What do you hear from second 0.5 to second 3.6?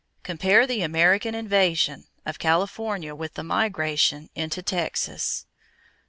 the American "invasion" of California with the